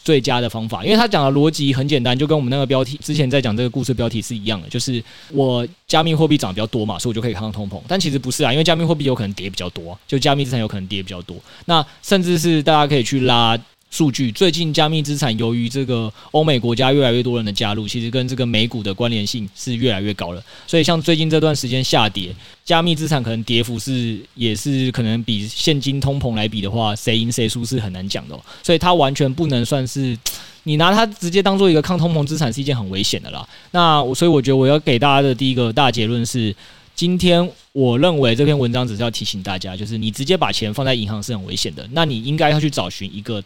[0.07, 7.81] 最佳的方法，因为他讲的逻辑很简单，就跟我们那个标题之前在讲这个故事标题是一样的，就是我加密货币涨比较多嘛，所以我就可以抗通膨。
[7.89, 11.37] 但其实不是啊，因为加密货币有可能跌比较多，就加密资产有可能跌比较多。
[11.65, 13.59] 那甚至是大家可以去拉。
[13.89, 20.43] 数据最近加密资产由于这个欧美国家越来越多人的加入，其实跟这个美股的关联性是越来越高了。
[20.67, 28.41] 所以像最近这段时间下跌，加密资产可能跌幅是也是可能比现金通膨来比的话，谁赢谁输是很难讲的哦。
[28.63, 30.19] 所以它完全不能算是
[30.65, 33.49] 你拿它直接当做一个抗通膨资产是一件很危险的啦。
[33.71, 36.55] 那我所以我觉得我要给大家的第一个大结论是，
[36.95, 41.89] 今天我认为这篇文章只是要提醒大家，就是你直接把钱放在银行是很危险的。
[41.93, 43.43] 那你应该要去找寻一个。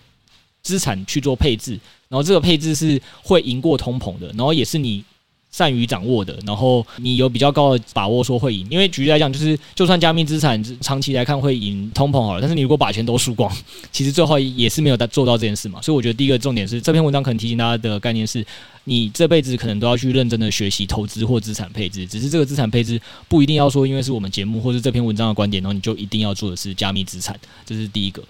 [0.63, 1.73] 资产去做配置，
[2.09, 5.03] 然后这个配置是会赢过通膨的，然后也是你
[5.51, 8.65] 善于掌握的，然后你有比较高的把握说会赢。
[8.71, 13.53] 因为举例来讲，就是就算加密资产长期来看会赢通膨好了，但是你如果把钱都输光，
[13.91, 15.83] 其实最后也是没有做到这件事嘛。
[15.83, 18.47] 所以我觉得第一个重点是这篇文章可能提醒大家的概念是，
[18.85, 28.23] 你这辈子可能都要去认真的学习投资或资产配置，只是这个资产配置不一定要说，因为是我们节目或是这篇文章的观点，然后你就一定要做的是加密资产，这是第一个。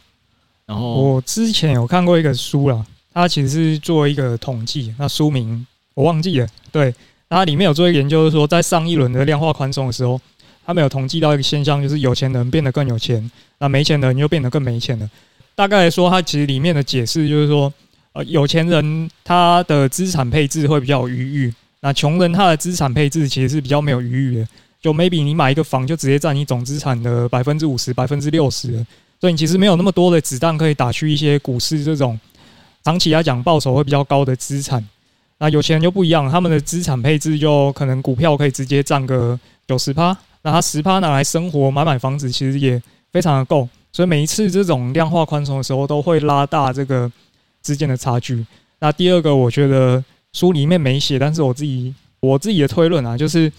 [0.70, 6.46] 然后我之前有看过一个书啦，它其实是做一个统计，那书名我忘记了。
[6.70, 6.94] 对，
[7.28, 10.20] 它里面有做一个研究，是说在上一轮的量化宽松的时候，
[10.64, 13.28] 他们有统计到一个现象，就是有钱人变得更有钱，
[13.58, 15.10] 那没钱的人又变得更没钱了。
[15.56, 17.72] 大概来说，它其实里面的解释就是说，
[18.12, 24.46] 呃，有钱人他的资产配置会比较有余裕，那穷人他的资产配置其实是比较没有余裕的。
[24.80, 28.86] 就 maybe 你买一个房，就直接占你总资产的百分之五十、百分之六十。
[29.20, 32.18] 所以你其实没有那么多的子弹可以打去一些股市这种
[32.82, 34.82] 长期来讲报酬会比较高的资产。
[35.36, 43.68] 那有钱人就不一样，他们的资产配置就可能股票可以直接占个九十趴，那他十趴拿来生活买买房子，其实也非常的够。
[43.92, 47.10] 所以每一次这种量化宽松的时候，都会拉大这个
[47.62, 48.46] 之间的差距。
[48.78, 50.02] 那第二个，我觉得
[50.32, 53.50] 书里面没写，但是我自己我自己的推论啊，就是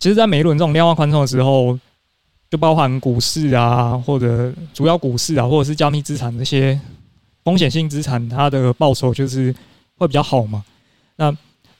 [0.00, 1.78] 其实，在每一轮这种量化宽松的时候。
[2.50, 6.78] 就包含股市啊，或者主要股市啊，或者是加密资产这些
[7.44, 9.54] 风险性资产，它的报酬就是
[9.96, 10.64] 会比较好嘛。
[11.14, 11.32] 那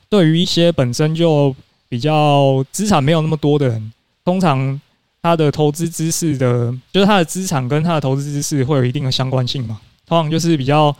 [0.08, 1.54] 对于一些本身就
[1.88, 3.92] 比较资产没有那么多的人，
[4.24, 4.80] 通常
[5.20, 9.80] 他的投资知识的，就是他的资产跟他的投资知识会有一定的相关性嘛。
[10.06, 10.96] 通常就是比较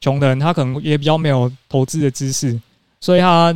[0.00, 2.58] 穷的人，他可能也比较没有投资的知识，
[3.00, 3.54] 所以他。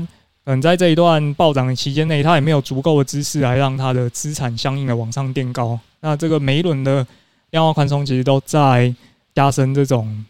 [0.52, 5.78] 嗯，在这一段暴涨的期间内，他也没有足够的知识来让他的资产相应的往上垫高。
[6.00, 7.06] 那这个每一轮的
[7.50, 8.92] 量化宽松其实都在
[9.32, 10.24] 加深这种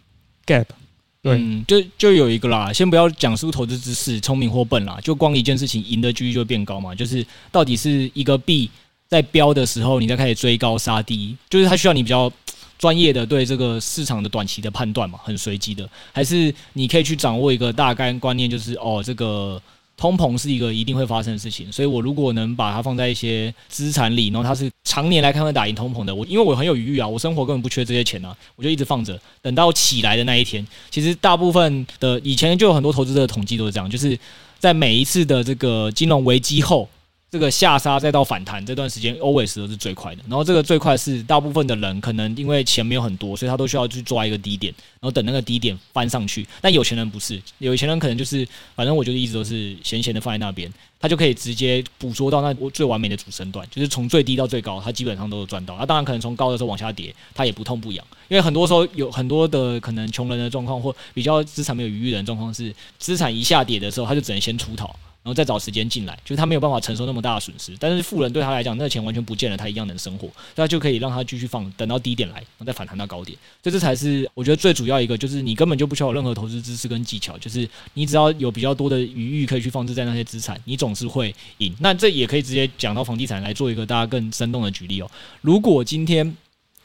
[0.44, 0.66] gap。
[1.22, 6.94] 对，就就有一个啦，先不要讲述投资知识聪明或笨啦，就光一件事情，赢的几率就会变高嘛。
[6.94, 8.70] 就是到底是一个币
[9.08, 12.30] 在飙的时候，你再开始追高杀低，就是它需要你比较
[12.78, 19.58] 专业的对这个市场的短期的判断嘛，很随机的，还是你可以去掌握一个大概观念，就是哦这个。
[20.00, 30.66] 通膨是一个一定会发生的事情，所以我如果能把它放在一些资产里，然后它是常年来看会打赢通膨的，我因为我很有余裕啊，我生活根本不缺这些钱啊，我就一直放着，等到起来的那一天。
[30.90, 34.18] 其实大部分的以前就有很多投资者统计都是这样，就是
[34.58, 36.88] 在每一次的这个金融危机后。
[37.30, 40.22] 这个下杀再到反弹这段时间，always 都是最快的。
[40.28, 46.44] 然后这个最快是大部分的人可能因为钱没有很多，所以他都需要去抓一个低点，然后等那个低点翻上去。
[46.60, 55.76] 但有钱人不是，有钱人可能就是反正我就一直都是闲闲的放在那边，他就可以直接捕捉到那最完美的主升段，就是从最低到最高，他基本上都有赚到。
[55.78, 64.92] 那当然可能从高的时候往下跌，他也不痛不痒，因为很多时候有很多的可能穷人的状况或比较资产没有余裕的状况是，资产一下跌的时候，他就只能先出逃。
[65.22, 67.76] 然后再找时间进来，就是他没有办法承受那么大的损失。
[67.78, 73.36] 但是富人对他来讲，那个钱完全不见了，他一样能生活，那就可以让他继续放，等到低点来，然后再反弹到高点。
[73.62, 81.74] 所以这才是我觉得最主要一个，就是你根本就不需要有任何投资知识跟技巧，就是你只要有比较多的余裕可以去放置在那些资产，你总是会赢。
[81.80, 85.10] 那这也可以直接讲到房地产来做一个大家更生动的举例哦。
[85.42, 86.36] 如果今天。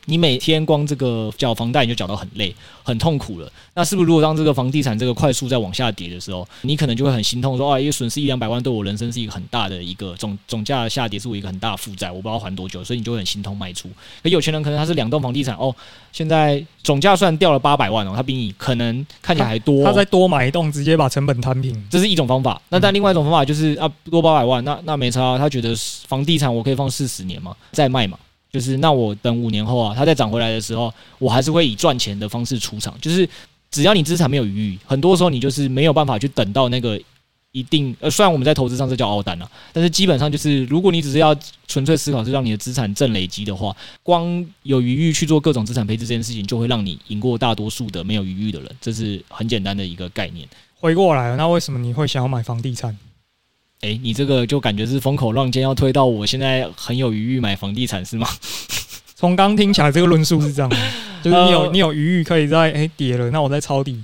[0.05, 3.51] 你每天光这个缴房贷你就缴到很累、很痛苦了。
[3.73, 13.89] 那是不是如果当这个房地产这个快速在往下跌的时候，你可能就会很心痛，说啊，因为损失一两百万对我人生是一个很大的一个总总价下跌，是我一个很大的负债，我不知道还多久，所以你就会很心痛卖出。
[14.23, 15.75] 可有钱人可能他是两栋房地产哦，
[16.11, 22.61] 现在总价算掉了八百万哦，他比你可能看起来还多，他再多买一栋，直接把成本摊平，这是一种方法。
[22.69, 25.75] 那但另外一种方法就是啊，多八百万，那那没差，他觉得
[26.07, 28.17] 房地产我可以放四十年嘛，再卖嘛。
[28.55, 30.89] 就是那我等五年后啊，它再涨回来的时候，
[31.19, 32.95] 我还是会以赚钱的方式出场。
[33.01, 33.27] 就是
[33.69, 36.97] 只要你资产没有余裕，很多时候你就是没有办法去等到那个
[37.51, 41.35] 一定呃，虽然我们在投资上这叫凹单啊，但是基本上就是，如果你只是要
[41.67, 50.47] 纯粹思考是让你的资产正累积的话，光有余裕去做各种资产配置这件事情，就会让你赢过大多数的没有余裕的人，这是很简单的一个概念。
[50.79, 52.97] 回过来了，那为什么你会想要买房地产？
[53.85, 58.27] 哎、欸，你这个就感觉是风口浪尖要推到我现在很有余裕买房地产是吗？
[59.15, 60.75] 从刚听起来这个论述是这样的，
[61.23, 64.03] 就是你有你有余裕可以在哎、欸、跌了，那我再抄底。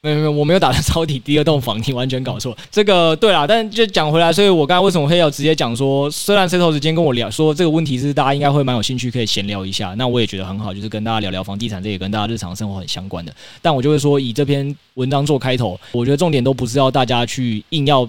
[0.00, 2.56] 没有没有，我没有打算抄底第二栋房，你完全搞错。
[2.70, 13.34] 这个对啦，但就讲回来，所以我刚才为什么会要直接讲说，虽然 Setos 今天跟我聊说这个问题是大家应该会蛮有兴趣，可以闲聊一下，那我也觉得很好，就是跟大家聊聊房地产，这也跟大家日常生活很相关的。
[13.60, 18.08] 但我就会说，以这篇文章做开头，我觉得重点都不是要大家去硬要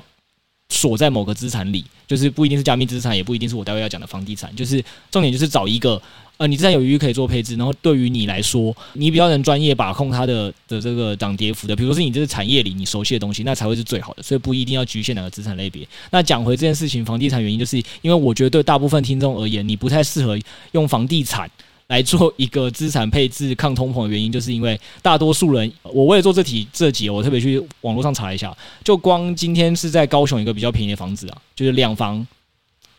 [0.70, 6.02] 锁在某个资产里，就是不一定是加密资产，也不一定是我待会要讲的房地产，就是重点就是找一个。
[6.38, 14.24] 呃，你资产有余可以做配置，然后对于你来说，你比较能专业把控它的的这个涨跌幅的，比如说是你这个产业里你熟悉的东西，那才会是最好的。
[14.24, 15.86] 所以不一定要局限哪个资产类别。
[16.12, 20.40] 那讲回这件事情，房地产原因就是因为我觉得对大部分听众而言，你不太适合
[20.72, 21.52] 用房地产
[21.90, 32.26] 来做一个资产配置抗通膨的原因，就是因为大多数人，我为了做这题这集，我特别去网络上查一下，就光今天是在高雄一个比较便宜的房子啊，就是两房。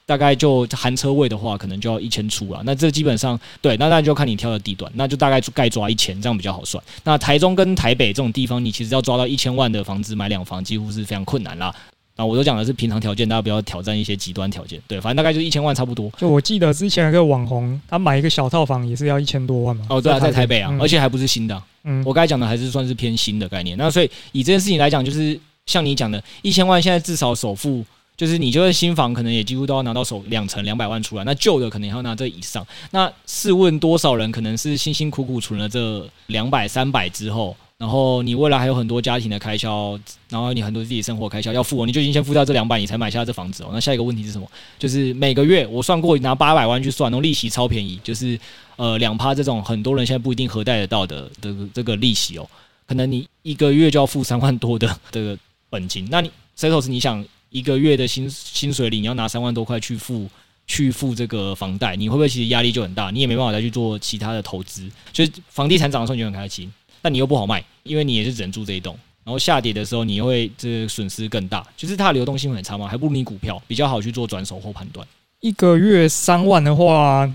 [0.07, 2.61] 大概就含车位的话，可能就要一千出了。
[2.65, 6.83] 那这基本上对，那当然就看你挑的地段，那就大概概抓一千，这样比较好算。
[7.05, 11.73] 那台中跟台北这种地方，你其实要抓到一千万的房子买两房，几乎是非常困难啦。
[12.21, 14.79] 那我都讲的是平常条件，大家不要挑战一些极端条件。
[14.87, 16.13] 对，反正大概就一千万差不多。
[16.19, 19.87] 就我记得之前有个网红，他买一个小套房也是要一千多万嘛。
[19.89, 21.67] 哦，对啊，在台北啊，嗯、而且还不是新的、啊。
[21.85, 23.75] 嗯，我刚才讲的还是算是偏新的概念。
[23.79, 27.83] 那所以以这件事情来讲，就是像你讲的，一千万现在至少首付。
[28.17, 32.67] 就是你就是新房可能也几乎都要拿到手两成两百万出来，那旧的可能也要拿这以上。
[32.91, 43.71] 那试问多少人可能是辛辛苦苦存了这两百三百之后，然后你未来还有很多家庭的开销，然后你很多自己生活开销要付，你就已经先付掉这两百，你才买下这房子哦。
[43.73, 44.47] 那下一个问题是什么？
[44.79, 48.39] 就是每个月我算过拿八百万去算，然后利息超便宜，就是
[48.77, 52.47] 呃两趴这种很多人现在不一定核贷得到的的这个利息哦，
[52.87, 55.37] 可能你一个月就要付三万多的这个
[55.71, 56.07] 本金。
[56.11, 57.25] 那你 Setos 你想？
[57.53, 60.31] 一个月的薪薪水里，你要拿三万多块去付
[60.69, 63.11] 去付这个房贷，你会不会其实压力就很大？
[63.11, 64.89] 你也没办法再去做其他的投资。
[65.13, 68.97] 就是房地产涨的时候你就很开心，但你又不好卖，因为你也是只能住这一栋。
[69.23, 75.07] 然后下跌的时候你又会这损失更大，就是它流动性很差嘛，还不如你股票比较好去做转手或判断。
[75.41, 77.31] 一个月三万的话，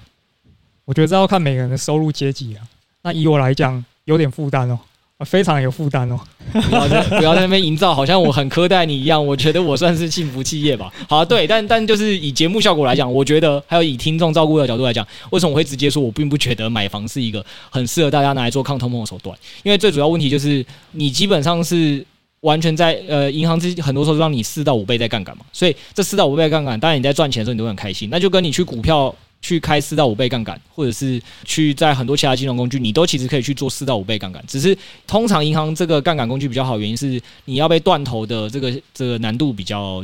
[0.83, 2.67] 我觉得这要看每个人的收入阶级啊。
[3.03, 4.79] 那以我来讲，有点负担哦。
[5.23, 6.19] 非常有负担哦！
[6.51, 9.25] 不要在不要在那边营造，好像我很苛待你一样。
[9.25, 10.91] 我觉得我算是幸福企业吧。
[11.07, 19.37] 好、对，但但就是以节目效果来讲，我觉得还有以听众照顾的角度来讲，为什么我会直接说我并不觉得买房是一个很适合大家拿来做抗通膨的手段？
[19.63, 22.05] 因为最主要问题就是你基本上是
[22.41, 29.15] 完全在呃银行之很多时候让你四到五倍在杠杆嘛，所以这四到五倍杠杆，当然你在赚钱的时候你都很开心，那就跟你去股票。
[29.45, 34.43] 去开四到五倍杠杆，或者是去在很多其他金融工具，你都其实可以去做四到五倍杠杆。
[34.47, 40.03] 只是通常银行这个杠杆工具比较好，原因是你要被断头的这个这个难度比较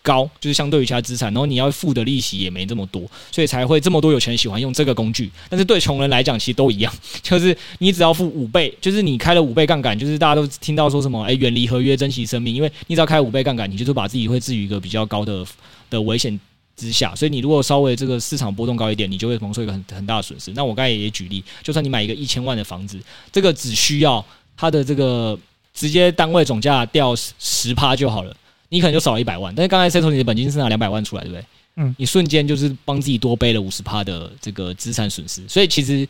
[0.00, 5.28] 高，就是相对于其他资产，然后你要付的利息也没这么多，所以才会这么多有钱人喜欢用这个工具。
[5.48, 15.44] 但是对穷人来讲，其实都一样，就是你只要付五倍，就是你开了五倍杠杆，就是大家都听到说什么，哎，远离合约，珍惜生命，因为你只要开五倍杠杆，你就是把自己会置于一个比较高的
[15.90, 16.38] 的危险
[16.76, 20.52] 之下，所以你如果稍微这个市场波动高一点，你就会蒙受一个很很大的损失。
[20.52, 23.00] 那我刚才也举例，就算你买一个一千万的房子，
[23.32, 24.24] 这个只需要
[24.56, 25.38] 它的这个
[25.72, 28.36] 直接单位总价掉十趴就好了，
[28.68, 29.54] 你可能就少了一百万。
[29.54, 31.44] 但是刚才 Setos 你的本金是拿两百万出来，对不对？
[31.76, 35.42] 嗯，你瞬间就是帮自己多背了五十趴的这个资产损失。
[35.48, 36.06] 所以其实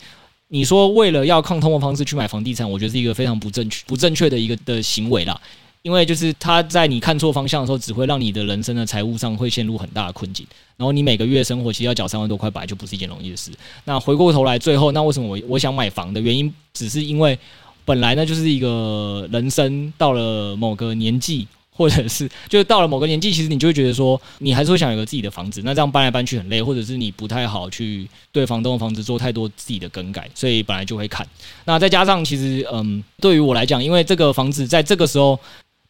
[0.48, 5.40] 你说为了要抗通货方式去买房地产，我觉得是一个非常不正确、不正确的一个的行为啦。
[5.86, 10.44] 因为就是他在你看错方向的时候，只会让你的人生的财务上会陷入很大的困境。
[10.76, 13.52] 然后你每个月生活其实要缴三万多块，本来就不是一件容易的事。
[13.84, 17.38] 那回过头来，最后那为什么我我想买房的原因，只是因为
[17.84, 25.62] 本来呢就是一个人生到了某个年纪，或者是就是到了某个年纪，其实你就会觉得说，你还是会想有个自己的房子。
[25.64, 31.24] 那这样搬来搬去很累，或者是你不太好去对房东的房子做太多自己的更改，所以本来就会看。
[31.64, 35.38] 那再加上其实嗯，对于我来讲，因为这个房子在这个时候。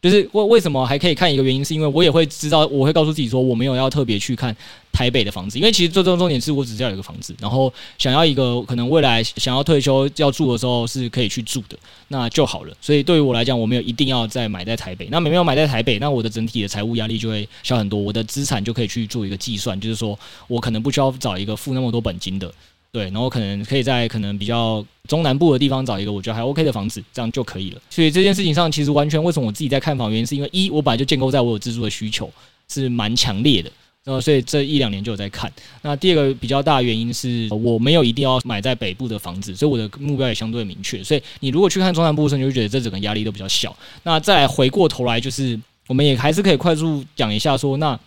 [0.01, 4.55] 就是为为什么还可以看一个原因，是因为我也会知道，我会告诉自己说，我没有要特别去看
[4.91, 11.77] 台北的房子，因为其实最终重点是我只是要有一个房子，然后想要一个可能未来想要退休要住的时候是可以去住的，
[12.09, 12.77] 那就好了。
[12.79, 15.07] 所以对于我来讲，我没有一定要再买在台北。
[15.09, 20.17] 那没有买在台北，那我的整体的财务压力就会小很多，我的资产就可以去做一个计算，就是说
[20.47, 22.53] 我可能不需要找一个付那么多本金的。
[22.91, 27.81] 对，然后可能可以在可能比较中南部的地方找一个我觉得还 OK 的房子，这样就可以了。
[27.89, 32.31] 所以这件事情上，其实完全为什么我自己在看房，原因是因为一我本来就建构在我有自住的需求
[32.67, 33.71] 是蛮强烈的。
[34.03, 35.51] 然后，所以这一两年就有在看。
[35.81, 41.03] 那第二个比较大的原因是，我没有一定要买在北部的房子，所以我的目标也相对明确。
[41.03, 43.75] 所以你如果去看中南部的时候，你就会觉得这整个压力都比较小。
[44.03, 47.99] 那再来回过头来，就是我们也还是可以快速讲一下说，那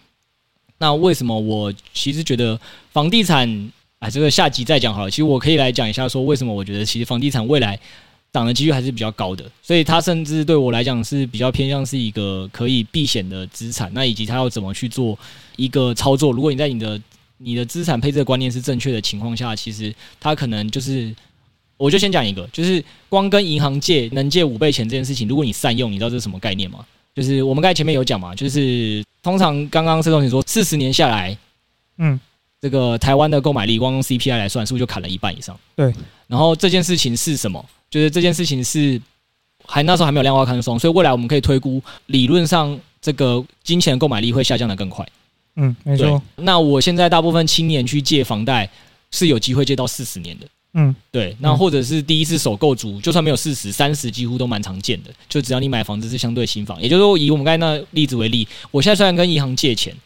[0.79, 2.59] 那为什么我其实觉得
[2.95, 3.71] 房地产，
[4.01, 5.11] 啊，这个下集再讲好了。
[5.11, 7.79] 其实我可以来讲一下说，为什么我觉得其实房地产未来。
[8.33, 13.91] 涨的几率还是比较高的，所以它甚至对我来讲是比较偏向是一个可以避险的资产。
[13.93, 15.19] 那以及它要怎么去做
[15.57, 16.31] 一个操作？
[16.31, 17.01] 如果你在你的
[17.39, 21.13] 你的资产配置观念是正确的情况下，其实它可能就是，
[21.77, 26.87] 我就先讲一个，就是光跟银行借能借五倍钱这件事情，如果你善用，你知道这是什么概念吗？
[27.17, 31.37] 就是我们刚才前面有讲嘛，就是通常刚刚施总你说四十年下来，
[31.99, 32.21] 嗯，
[32.61, 35.59] 这个台湾的购买力光用 CPI 来算，是不是就砍了一半以上？
[35.75, 35.93] 对。
[36.27, 37.65] 然后这件事情是什么？
[37.89, 39.01] 就是这件事情是
[39.65, 45.07] 还那时候还没有量化宽松，所以未来我们可以推估，理论上这个金钱购买力会下降的更快。
[45.57, 46.23] 嗯，没错。
[46.37, 48.69] 那我现在大部分青年去借房贷
[49.11, 50.47] 是有机会借到四十年的。
[50.75, 51.35] 嗯，对。
[51.41, 55.11] 那或者是第一次首购族，就算没有四十、三十，几乎都蛮常见的。
[55.29, 59.97] 就只要你买房子是相对新房，也就是说，以我们刚才那例子为例，我现在虽然跟银行借钱。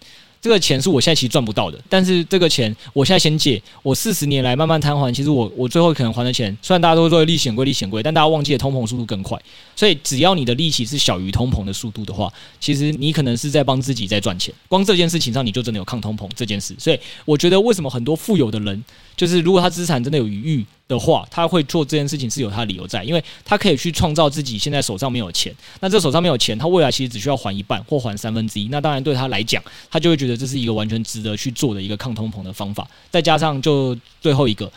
[0.45, 9.41] 这个钱是我现在其实赚不到的，但是这个钱我现在先借，我四十年来慢慢摊还，其实我我最后可能还的钱，虽然大家都说利息很贵，利息很贵，但大家忘记了通膨速度更快，
[9.75, 12.31] 所以只要你的利息是小于通膨的速度的话，
[12.61, 14.55] 其实你可能是在帮自己在赚钱。
[14.69, 16.75] 光这件事情上，你就真的有抗通膨这件事。
[16.79, 18.85] 所以我觉得为什么很多富有的人，
[19.17, 32.87] 就是如果他资产真的有余裕的话，他会做这件事情是有他的理由在，因为他可以去创造自己现在手上没有钱，那这手上没有钱，他未来其实只需要还一半或还三分之一，那当然对他来讲，他就会觉得这是一个完全值得去做的一个抗通膨的方法。
[33.11, 34.71] 再加上就最后一个，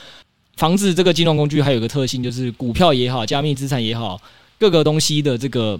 [0.56, 4.22] 房子这个金融工具还有个特性，就是股票也好，加密资产也好，
[4.60, 5.80] 各个东西的这个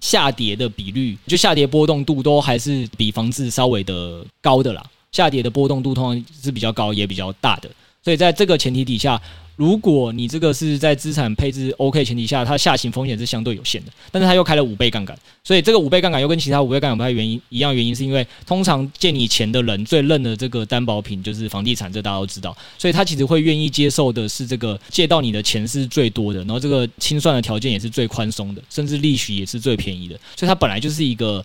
[0.00, 4.84] 下跌的比率，就下跌波动度都还是比房子稍微的高的啦。
[5.16, 7.70] 下跌的波动度通常是比较高，也比较大的，
[8.04, 9.18] 所以在这个前提底下，
[9.56, 31.42] 如果你这个是在资产配置 OK 前提下，它下行风险是相对有限的，但是它又开了五倍杠杆，所以这个五倍杠杆又跟其他五倍杠杆不太原因一样，原因是因为通常借你钱的人最认的这个担保品就是房地产，这大家都知道，所以他其实会愿意接受的是这个借到你的钱是最多的，然后这个清算的条件也是最宽松的，甚至利息也是最便宜的，所以它本来就是一个。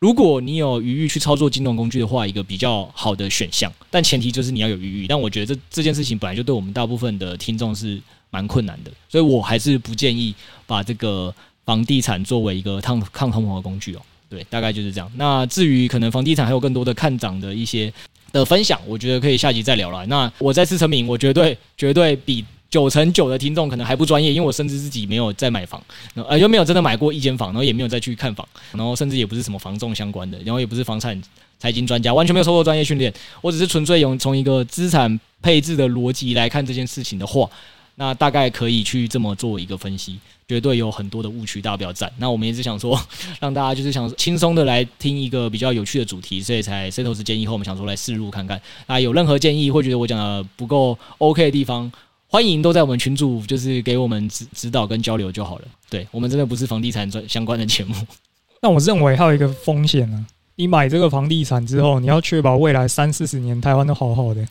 [0.00, 5.06] 如果你有余裕去操作金融工具的话，一个比较好的选项，但前提就是你要有余裕。
[5.08, 10.32] 但我觉得这这件事情本来就对我们大部分的听众是蛮困难的，所以我还是不建议
[10.66, 11.34] 把这个
[11.64, 14.00] 房地产作为一个 抗抗通膨的工具哦。
[14.30, 15.10] 对，大概就是这样。
[15.16, 17.92] 那至于可能房地产还有更多的看涨的一些
[18.30, 20.06] 的分享，我觉得可以下集再聊了。
[20.06, 22.44] 那我再次声明，我绝对绝对比。
[22.70, 25.82] 九成九的听众可能还不专业，因为我甚至自己没有在买房，
[26.14, 31.20] 呃，又没有真的买过一间房，然后也没有再去看房，然后甚至也不是什么房仲相关的，然后也不是房产
[31.58, 33.12] 财经专家，完全没有受过专业训练。
[33.40, 37.48] 我只是纯粹用从一个资产配置的逻辑来看这件事情的话，
[37.94, 42.12] 那大概可以去这么做一个分析，绝对有很多的误区，大家不要赞。
[42.18, 43.00] 那我们也是想说，
[43.40, 48.60] 让大家就是想轻松的来听一个比较有趣的主题，所以才 C 投资建议后，我们想说来试入看看。
[48.86, 51.90] 那有任何建议或觉得我讲的不够 OK 的地方，
[52.30, 55.64] 欢迎都在我们群组，就是给我们指指导跟交流就好了。
[55.88, 57.94] 对，我们真的不是房地产专相关的节目。
[58.60, 60.26] 那我认为还有一个风险呢，
[60.56, 64.46] 你买这个房地产之后，你要确保未来三四十年台湾都好好的，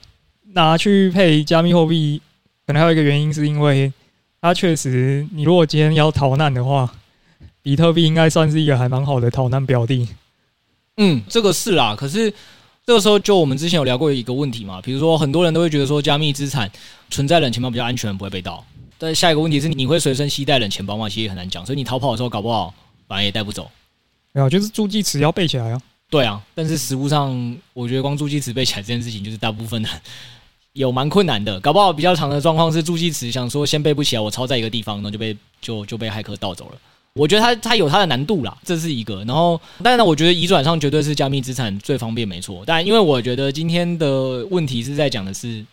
[0.54, 2.20] 拿去配加密货币，
[2.66, 3.94] 可能还有一个原因是因为
[4.42, 6.92] 它确实，你如果今天要逃难的话，
[7.62, 10.10] 比特币应该算是一个还蛮好的逃难标的。
[10.98, 12.34] 嗯，这个是啦，可是。
[12.88, 16.72] 这个时候，就我们之前有聊过一个问题嘛，比如说很多人都会觉得说，加密资产
[17.10, 18.64] 存在冷钱包比较安全，不会被盗。
[18.98, 21.10] 但下一个问题是，你会随身携带冷钱包吗？
[21.10, 22.74] 其实也很难讲，所以你逃跑的时候，搞不好
[23.06, 23.70] 反而也带不走。
[24.32, 25.82] 没有，就是助记词要背起来啊。
[26.10, 29.90] 对啊，但是实物上，我觉得光助记词背起来这件事情，就是大部分的
[30.72, 31.60] 有蛮困难的。
[31.60, 36.78] 搞不好比较长的状况是助记词想说先背不起来，我抄在一个地方，然后就被就就被骇客盗走了。
[37.18, 39.24] 我觉得它它有它的难度啦，这是一个。
[39.26, 42.64] 然后，但是呢，我觉得移转上绝对是加密资产最方便，没错。
[42.66, 45.66] 但因为我觉得今天的问题是在讲的是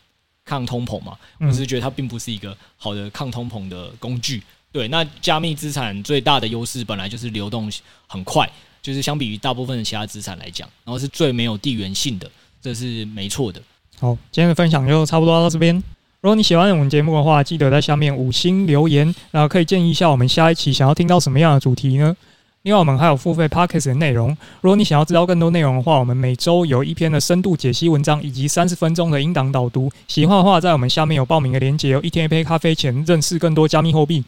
[0.44, 4.42] 抗通膨嘛，我是觉得它并不是一个好的抗通膨的工具。
[4.72, 7.70] 对，那加密资产最大的优势本来就是流动
[8.08, 8.50] 很快，
[8.82, 12.28] 就是相比于大部分的其他资产来讲，然后是最没有地缘性的，
[12.60, 13.62] 这是没错的。
[14.00, 15.80] 好，今天的分享就差不多到这边。
[16.24, 22.16] 如果你喜欢我们节目的话，记得在下面五星留言，然后可以建议一下我们下一期想要听到什么样的主题呢？
[22.62, 24.30] 另外，我们还有付费 Podcast 的内容。
[24.62, 29.92] 如果你想要知道更多内容的话，我们每周有一篇的深度解析文章，以及三十分钟的音档导读。
[30.08, 34.24] 喜欢的话，在我们下面有报名的链接，有一天一杯咖啡钱，认识更多加密货币。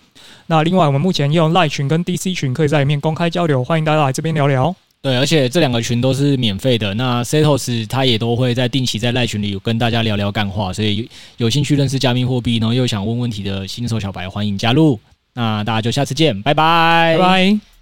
[0.49, 4.77] 那另外，我们目前也有 Line 群跟 DC 群，可以在里面公开交流，欢迎大家来这边聊聊。
[5.03, 6.93] 对，而且这两个群都是免费的。
[6.95, 14.99] 那 Setos 他也都会在定期在赖群里跟大家聊聊干话，所以有兴趣认识加密货币，然后又想问问题的新手小白，欢迎加入。
[15.35, 17.76] 那大家就下次见，拜拜，拜拜。